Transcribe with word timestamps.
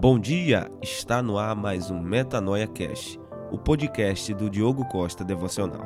Bom 0.00 0.16
dia, 0.16 0.70
está 0.80 1.20
no 1.20 1.38
ar 1.38 1.56
mais 1.56 1.90
um 1.90 2.00
Metanoia 2.00 2.68
Cast, 2.68 3.18
o 3.50 3.58
podcast 3.58 4.32
do 4.32 4.48
Diogo 4.48 4.84
Costa 4.84 5.24
Devocional. 5.24 5.84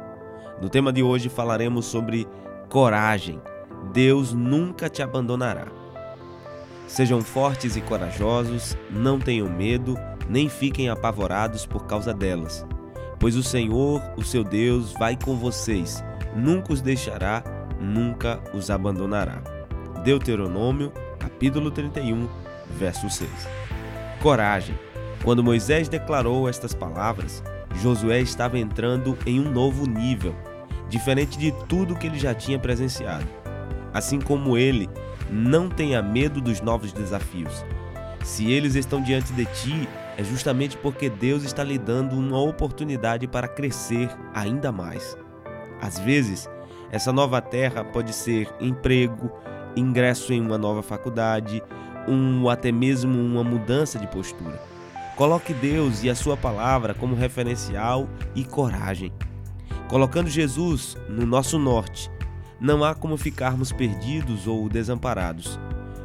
No 0.61 0.69
tema 0.69 0.93
de 0.93 1.03
hoje 1.03 1.31
falaremos 1.31 1.87
sobre 1.87 2.29
coragem. 2.69 3.41
Deus 3.91 4.35
nunca 4.35 4.91
te 4.91 5.03
abandonará. 5.03 5.67
Sejam 6.87 7.23
fortes 7.23 7.75
e 7.75 7.81
corajosos, 7.81 8.77
não 8.91 9.19
tenham 9.19 9.49
medo, 9.49 9.97
nem 10.29 10.47
fiquem 10.47 10.91
apavorados 10.91 11.65
por 11.65 11.87
causa 11.87 12.13
delas, 12.13 12.67
pois 13.19 13.35
o 13.35 13.43
Senhor, 13.43 14.03
o 14.19 14.23
seu 14.23 14.45
Deus, 14.45 14.93
vai 14.93 15.17
com 15.17 15.37
vocês, 15.37 16.05
nunca 16.37 16.75
os 16.75 16.83
deixará, 16.83 17.43
nunca 17.81 18.39
os 18.53 18.71
abandonará. 18.71 19.43
Deuteronômio, 20.05 20.93
capítulo 21.19 21.71
31, 21.71 22.29
verso 22.77 23.09
6. 23.09 23.62
Coragem. 24.23 24.79
Quando 25.25 25.43
Moisés 25.43 25.89
declarou 25.89 26.49
estas 26.49 26.73
palavras, 26.73 27.43
Josué 27.83 28.21
estava 28.21 28.57
entrando 28.57 29.19
em 29.27 29.41
um 29.41 29.51
novo 29.51 29.85
nível, 29.85 30.33
diferente 30.89 31.37
de 31.37 31.51
tudo 31.67 31.97
que 31.97 32.07
ele 32.07 32.21
já 32.21 32.33
tinha 32.33 32.57
presenciado. 32.57 33.27
Assim 33.93 34.21
como 34.21 34.57
ele, 34.57 34.89
não 35.29 35.69
tenha 35.69 36.01
medo 36.01 36.41
dos 36.41 36.61
novos 36.61 36.93
desafios. 36.93 37.65
Se 38.23 38.49
eles 38.49 38.77
estão 38.77 39.03
diante 39.03 39.33
de 39.33 39.45
ti, 39.47 39.89
é 40.17 40.23
justamente 40.23 40.77
porque 40.77 41.11
Deus 41.11 41.43
está 41.43 41.65
lhe 41.65 41.77
dando 41.77 42.17
uma 42.17 42.41
oportunidade 42.41 43.27
para 43.27 43.49
crescer 43.49 44.09
ainda 44.33 44.71
mais. 44.71 45.19
Às 45.81 45.99
vezes, 45.99 46.49
essa 46.93 47.13
nova 47.13 47.41
terra 47.41 47.83
pode 47.83 48.13
ser 48.13 48.49
emprego, 48.61 49.33
ingresso 49.75 50.33
em 50.33 50.41
uma 50.41 50.57
nova 50.59 50.81
faculdade, 50.81 51.61
um 52.09 52.49
até 52.49 52.73
mesmo 52.73 53.19
uma 53.19 53.45
mudança 53.45 53.99
de 53.99 54.07
postura. 54.07 54.61
Coloque 55.17 55.53
Deus 55.53 56.03
e 56.03 56.11
a 56.11 56.15
sua 56.15 56.37
palavra 56.37 56.95
como 56.95 57.15
referencial 57.15 58.09
e 58.35 58.45
coragem. 58.45 59.13
Colocando 59.89 60.31
Jesus 60.31 60.97
no 61.09 61.27
nosso 61.27 61.59
norte, 61.59 62.11
não 62.59 62.83
há 62.83 62.95
como 62.95 63.17
ficarmos 63.17 63.73
perdidos 63.73 64.47
ou 64.47 64.69
desamparados. 64.69 65.59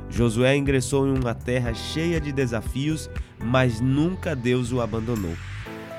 Josué 0.10 0.56
ingressou 0.56 1.08
em 1.08 1.18
uma 1.18 1.34
terra 1.34 1.74
cheia 1.74 2.20
de 2.20 2.32
desafios, 2.32 3.10
mas 3.40 3.80
nunca 3.80 4.36
Deus 4.36 4.72
o 4.72 4.82
abandonou. 4.82 5.36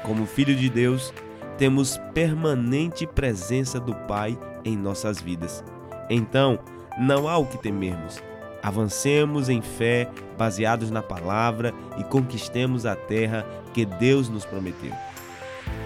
Como 0.02 0.26
filho 0.26 0.54
de 0.54 0.68
Deus, 0.68 1.12
temos 1.56 1.98
permanente 2.12 3.06
presença 3.06 3.78
do 3.78 3.94
Pai 4.06 4.38
em 4.64 4.76
nossas 4.76 5.20
vidas. 5.20 5.64
Então, 6.10 6.58
não 6.98 7.28
há 7.28 7.36
o 7.36 7.46
que 7.46 7.58
temermos. 7.58 8.22
Avancemos 8.68 9.48
em 9.48 9.62
fé, 9.62 10.10
baseados 10.36 10.90
na 10.90 11.02
palavra 11.02 11.72
e 11.96 12.04
conquistemos 12.04 12.84
a 12.84 12.94
terra 12.94 13.46
que 13.72 13.86
Deus 13.86 14.28
nos 14.28 14.44
prometeu. 14.44 14.92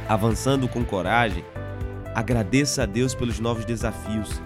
Avançando 0.08 0.66
com 0.66 0.84
coragem, 0.84 1.44
agradeça 2.12 2.83
a 2.83 2.86
Deus 2.86 3.14
pelos 3.14 3.38
novos 3.38 3.64
desafios. 3.64 4.42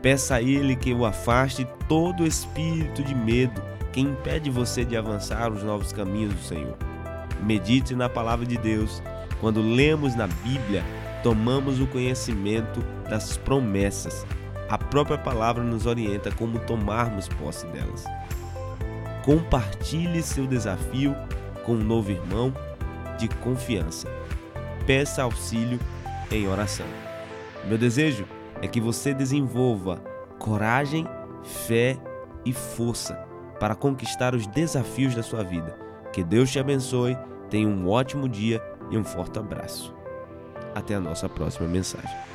Peça 0.00 0.36
a 0.36 0.40
Ele 0.40 0.76
que 0.76 0.94
o 0.94 1.04
afaste 1.04 1.66
todo 1.88 2.24
espírito 2.24 3.02
de 3.02 3.16
medo 3.16 3.60
que 3.92 4.00
impede 4.00 4.48
você 4.48 4.84
de 4.84 4.96
avançar 4.96 5.50
os 5.50 5.64
novos 5.64 5.92
caminhos 5.92 6.34
do 6.34 6.40
Senhor. 6.40 6.76
Medite 7.42 7.96
na 7.96 8.08
palavra 8.08 8.46
de 8.46 8.58
Deus. 8.58 9.02
Quando 9.40 9.60
lemos 9.60 10.14
na 10.14 10.28
Bíblia, 10.28 10.84
tomamos 11.24 11.80
o 11.80 11.88
conhecimento 11.88 12.80
das 13.10 13.36
promessas 13.36 14.24
a 14.72 14.78
própria 14.78 15.18
palavra 15.18 15.62
nos 15.62 15.84
orienta 15.84 16.32
como 16.32 16.58
tomarmos 16.60 17.28
posse 17.28 17.66
delas. 17.66 18.06
Compartilhe 19.22 20.22
seu 20.22 20.46
desafio 20.46 21.14
com 21.62 21.74
um 21.74 21.84
novo 21.84 22.10
irmão 22.10 22.54
de 23.18 23.28
confiança. 23.28 24.08
Peça 24.86 25.24
auxílio 25.24 25.78
em 26.30 26.48
oração. 26.48 26.86
Meu 27.66 27.76
desejo 27.76 28.24
é 28.62 28.66
que 28.66 28.80
você 28.80 29.12
desenvolva 29.12 30.02
coragem, 30.38 31.06
fé 31.44 31.98
e 32.42 32.54
força 32.54 33.14
para 33.60 33.74
conquistar 33.74 34.34
os 34.34 34.46
desafios 34.46 35.14
da 35.14 35.22
sua 35.22 35.44
vida. 35.44 35.78
Que 36.14 36.24
Deus 36.24 36.50
te 36.50 36.58
abençoe, 36.58 37.14
tenha 37.50 37.68
um 37.68 37.90
ótimo 37.90 38.26
dia 38.26 38.62
e 38.90 38.96
um 38.96 39.04
forte 39.04 39.38
abraço. 39.38 39.94
Até 40.74 40.94
a 40.94 41.00
nossa 41.00 41.28
próxima 41.28 41.68
mensagem. 41.68 42.32